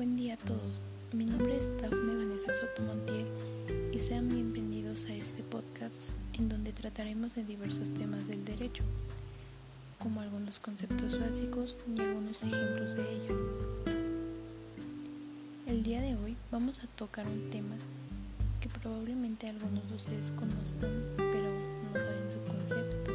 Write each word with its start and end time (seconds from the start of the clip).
Buen 0.00 0.16
día 0.16 0.32
a 0.32 0.38
todos, 0.38 0.80
mi 1.12 1.26
nombre 1.26 1.58
es 1.58 1.68
Dafne 1.82 2.16
Vanessa 2.16 2.54
Soto 2.54 2.80
Montiel 2.80 3.26
y 3.92 3.98
sean 3.98 4.30
bienvenidos 4.30 5.04
a 5.10 5.14
este 5.14 5.42
podcast 5.42 6.12
en 6.38 6.48
donde 6.48 6.72
trataremos 6.72 7.34
de 7.34 7.44
diversos 7.44 7.92
temas 7.92 8.26
del 8.26 8.42
derecho, 8.46 8.82
como 9.98 10.22
algunos 10.22 10.58
conceptos 10.58 11.20
básicos 11.20 11.76
y 11.94 12.00
algunos 12.00 12.42
ejemplos 12.42 12.94
de 12.94 13.02
ello. 13.02 13.36
El 15.66 15.82
día 15.82 16.00
de 16.00 16.16
hoy 16.16 16.34
vamos 16.50 16.78
a 16.82 16.86
tocar 16.86 17.26
un 17.26 17.50
tema 17.50 17.76
que 18.58 18.70
probablemente 18.70 19.50
algunos 19.50 19.86
de 19.86 19.96
ustedes 19.96 20.30
conozcan, 20.30 21.12
pero 21.18 21.52
no 21.84 21.92
saben 21.92 22.30
su 22.30 22.40
concepto, 22.48 23.12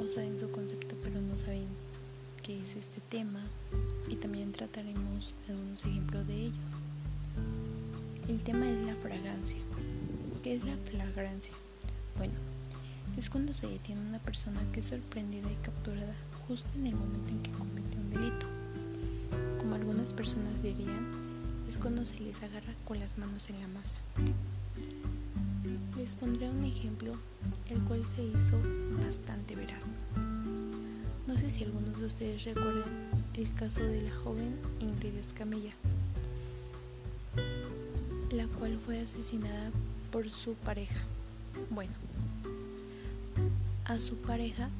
o 0.00 0.06
saben 0.06 0.38
su 0.38 0.48
concepto 0.52 0.94
pero 1.02 1.20
no 1.20 1.36
saben 1.36 1.66
qué 2.44 2.60
es 2.60 2.76
este 2.76 3.00
tema 3.00 3.40
y 4.08 4.16
también 4.16 4.52
trataremos 4.52 5.34
algunos 5.48 5.84
ejemplos 5.84 6.26
de 6.26 6.46
ello. 6.46 6.62
El 8.28 8.42
tema 8.42 8.68
es 8.68 8.76
la 8.84 8.96
fragancia. 8.96 9.58
¿Qué 10.42 10.54
es 10.54 10.64
la 10.64 10.76
flagrancia? 10.76 11.54
Bueno, 12.16 12.34
es 13.16 13.30
cuando 13.30 13.54
se 13.54 13.66
detiene 13.66 14.00
una 14.00 14.18
persona 14.18 14.60
que 14.72 14.80
es 14.80 14.86
sorprendida 14.86 15.50
y 15.50 15.56
capturada 15.56 16.14
justo 16.46 16.68
en 16.76 16.86
el 16.86 16.94
momento 16.94 17.32
en 17.32 17.42
que 17.42 17.50
comete 17.52 17.96
un 17.96 18.10
delito. 18.10 18.46
Como 19.58 19.74
algunas 19.74 20.12
personas 20.12 20.62
dirían, 20.62 21.06
es 21.68 21.76
cuando 21.76 22.04
se 22.04 22.20
les 22.20 22.42
agarra 22.42 22.74
con 22.84 23.00
las 23.00 23.18
manos 23.18 23.48
en 23.50 23.60
la 23.60 23.68
masa. 23.68 23.96
Les 25.96 26.14
pondré 26.14 26.50
un 26.50 26.64
ejemplo, 26.64 27.14
el 27.70 27.80
cual 27.84 28.04
se 28.04 28.22
hizo 28.22 28.60
bastante 29.02 29.54
viral. 29.54 29.80
No 31.26 31.38
sé 31.38 31.50
si 31.50 31.64
algunos 31.64 31.98
de 31.98 32.06
ustedes 32.06 32.44
recuerdan 32.44 33.23
el 33.36 33.52
caso 33.54 33.80
de 33.80 34.02
la 34.02 34.14
joven 34.14 34.58
Ingrid 34.80 35.16
Escamilla 35.16 35.74
la 38.34 38.46
cual 38.58 38.78
fue 38.78 39.00
asesinada 39.00 39.70
por 40.10 40.28
su 40.28 40.54
pareja. 40.54 41.02
Bueno, 41.70 41.92
a 43.84 43.98
su 44.00 44.16
pareja 44.16 44.70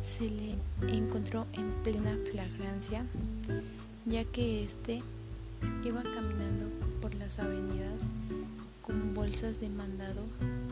se 0.00 0.28
le 0.28 0.54
encontró 0.88 1.46
en 1.52 1.70
plena 1.82 2.16
flagrancia, 2.30 3.06
ya 4.06 4.24
que 4.24 4.64
éste 4.64 5.02
iba 5.84 6.02
caminando 6.02 6.66
por 7.00 7.14
las 7.14 7.38
avenidas 7.38 8.02
con 8.82 9.14
bolsas 9.14 9.60
de 9.60 9.68
mandado 9.68 10.24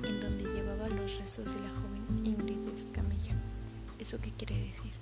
en 0.02 0.20
donde 0.20 0.44
llevaba 0.44 0.88
los 0.88 1.18
restos 1.18 1.46
de 1.46 1.60
la 1.60 1.70
joven 1.70 2.27
Ingrid 2.27 2.74
Escamilla. 2.74 3.34
¿Eso 3.98 4.18
qué 4.20 4.33
quiere 4.33 4.56
decir? 4.56 4.92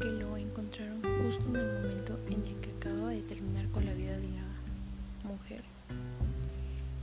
Que 0.00 0.06
lo 0.06 0.36
encontraron 0.36 1.02
justo 1.24 1.44
en 1.48 1.56
el 1.56 1.82
momento 1.82 2.18
en 2.28 2.46
el 2.46 2.54
que 2.60 2.70
acababa 2.70 3.10
de 3.10 3.22
terminar 3.22 3.68
con 3.70 3.84
la 3.84 3.94
vida 3.94 4.16
de 4.16 4.28
la 4.28 5.28
mujer 5.28 5.62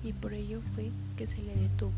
y 0.06 0.14
por 0.14 0.34
ello 0.34 0.62
fue 0.74 0.92
que 1.18 1.28
se 1.28 1.42
le 1.42 1.56
detuvo. 1.56 1.92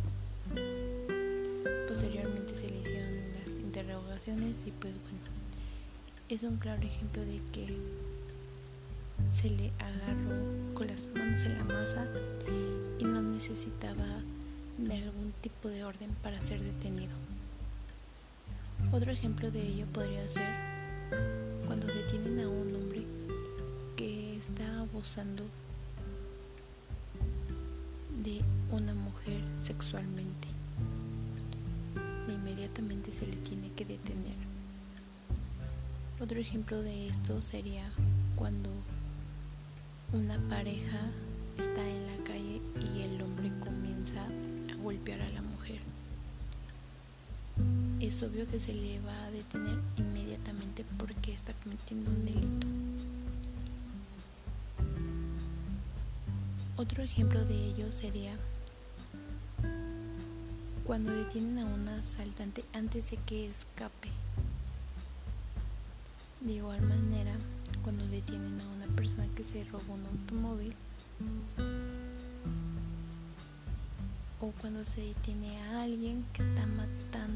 Posteriormente 1.89 2.55
se 2.55 2.69
le 2.69 2.79
hicieron 2.79 3.33
las 3.33 3.49
interrogaciones 3.49 4.63
y 4.65 4.71
pues 4.71 4.93
bueno, 4.93 5.19
es 6.29 6.43
un 6.43 6.55
claro 6.55 6.81
ejemplo 6.81 7.21
de 7.25 7.41
que 7.51 7.77
se 9.33 9.49
le 9.49 9.73
agarró 9.79 10.73
con 10.73 10.87
las 10.87 11.05
manos 11.07 11.43
en 11.43 11.57
la 11.57 11.65
masa 11.65 12.07
y 12.97 13.03
no 13.03 13.21
necesitaba 13.21 14.05
de 14.77 14.95
algún 15.03 15.33
tipo 15.41 15.67
de 15.67 15.83
orden 15.83 16.11
para 16.23 16.41
ser 16.41 16.61
detenido. 16.61 17.13
Otro 18.93 19.11
ejemplo 19.11 19.51
de 19.51 19.63
ello 19.63 19.85
podría 19.91 20.29
ser 20.29 20.76
cuando 21.65 21.87
detienen 21.87 22.39
a 22.39 22.49
un 22.49 22.75
hombre 22.75 23.03
que 23.95 24.37
está 24.37 24.79
abusando 24.79 25.43
de 28.23 28.41
una 28.71 28.93
mujer 28.93 29.41
sexualmente. 29.63 30.47
inmediatamente 32.27 33.11
se 33.11 33.25
le 33.25 33.35
tiene 33.37 33.71
que 33.73 33.85
detener. 33.85 34.35
Otro 36.19 36.39
ejemplo 36.39 36.81
de 36.81 37.07
esto 37.07 37.41
sería 37.41 37.83
cuando 38.35 38.69
una 40.13 40.37
pareja 40.49 40.99
está 41.59 41.87
en 41.87 42.07
la 42.07 42.23
calle 42.23 42.61
y 42.95 43.01
el 43.01 43.21
hombre 43.21 43.51
comienza 43.59 44.23
a 44.71 44.75
golpear 44.81 45.21
a 45.21 45.29
la 45.29 45.41
mujer. 45.41 45.79
Es 48.07 48.23
obvio 48.23 48.47
que 48.47 48.57
se 48.57 48.73
le 48.73 49.01
va 49.01 49.25
a 49.25 49.31
detener 49.31 49.77
inmediatamente 49.97 50.85
porque 50.97 51.33
está 51.33 51.51
cometiendo 51.55 52.09
un 52.09 52.23
delito. 52.23 52.67
Otro 56.77 57.03
ejemplo 57.03 57.43
de 57.43 57.65
ello 57.65 57.91
sería 57.91 58.33
cuando 60.85 61.11
detienen 61.11 61.59
a 61.59 61.65
un 61.65 61.85
asaltante 61.89 62.63
antes 62.73 63.11
de 63.11 63.17
que 63.17 63.45
escape. 63.45 64.07
De 66.39 66.53
igual 66.53 66.81
manera, 66.83 67.35
cuando 67.83 68.07
detienen 68.07 68.57
a 68.61 68.67
una 68.69 68.95
persona 68.95 69.27
que 69.35 69.43
se 69.43 69.65
robó 69.65 69.95
un 69.95 70.05
automóvil 70.05 70.73
o 74.39 74.51
cuando 74.61 74.85
se 74.85 75.01
detiene 75.01 75.59
a 75.59 75.81
alguien 75.81 76.23
que 76.31 76.43
está 76.43 76.65
matando 76.67 77.26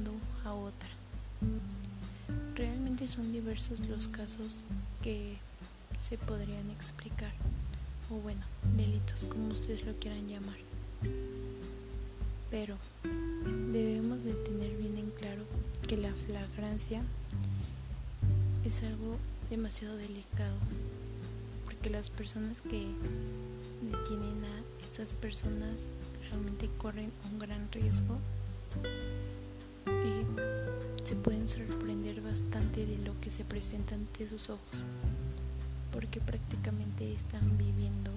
Son 3.07 3.31
diversos 3.31 3.85
los 3.87 4.07
casos 4.07 4.63
que 5.01 5.37
se 6.01 6.17
podrían 6.17 6.69
explicar 6.69 7.33
o 8.09 8.15
bueno, 8.15 8.41
delitos, 8.77 9.19
como 9.27 9.51
ustedes 9.51 9.85
lo 9.85 9.93
quieran 9.95 10.29
llamar. 10.29 10.55
Pero 12.49 12.77
debemos 13.73 14.23
de 14.23 14.33
tener 14.33 14.77
bien 14.77 14.97
en 14.97 15.09
claro 15.11 15.43
que 15.87 15.97
la 15.97 16.13
flagrancia 16.13 17.01
es 18.63 18.81
algo 18.83 19.17
demasiado 19.49 19.97
delicado, 19.97 20.55
porque 21.65 21.89
las 21.89 22.09
personas 22.09 22.61
que 22.61 22.87
detienen 23.81 24.45
a 24.45 24.85
estas 24.85 25.09
personas 25.09 25.81
realmente 26.29 26.69
corren 26.77 27.11
un 27.29 27.39
gran 27.39 27.69
riesgo 27.73 28.19
se 31.11 31.17
pueden 31.17 31.45
sorprender 31.49 32.21
bastante 32.21 32.85
de 32.85 32.97
lo 32.99 33.19
que 33.19 33.31
se 33.31 33.43
presenta 33.43 33.95
ante 33.95 34.29
sus 34.29 34.49
ojos 34.49 34.85
porque 35.91 36.21
prácticamente 36.21 37.11
están 37.11 37.57
viviendo 37.57 38.11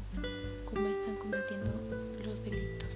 como 0.65 0.87
están 0.87 1.16
cometiendo 1.16 1.72
los 2.25 2.44
delitos. 2.44 2.91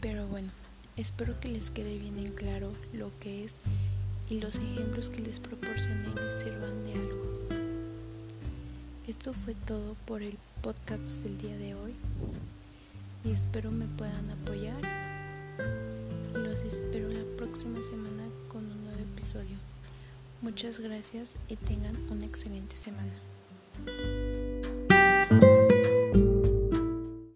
Pero 0.00 0.28
bueno, 0.28 0.50
espero 0.96 1.40
que 1.40 1.48
les 1.48 1.72
quede 1.72 1.98
bien 1.98 2.16
en 2.20 2.30
claro 2.34 2.70
lo 2.92 3.10
que 3.18 3.42
es 3.42 3.56
y 4.30 4.38
los 4.38 4.54
ejemplos 4.54 5.10
que 5.10 5.22
les 5.22 5.40
proporcioné 5.40 6.14
les 6.14 6.40
sirvan 6.44 6.84
de 6.84 6.92
algo. 6.92 7.40
Esto 9.08 9.32
fue 9.32 9.56
todo 9.56 9.96
por 10.06 10.22
el 10.22 10.38
podcast 10.62 11.24
del 11.24 11.38
día 11.38 11.56
de 11.56 11.74
hoy 11.74 11.94
y 13.24 13.32
espero 13.32 13.72
me 13.72 13.86
puedan 13.86 14.30
apoyar 14.30 15.13
espero 16.74 17.08
la 17.08 17.24
próxima 17.36 17.80
semana 17.84 18.24
con 18.48 18.64
un 18.64 18.84
nuevo 18.84 18.98
episodio. 18.98 19.56
Muchas 20.42 20.80
gracias 20.80 21.36
y 21.48 21.54
tengan 21.54 21.94
una 22.10 22.26
excelente 22.26 22.76
semana. 22.76 23.14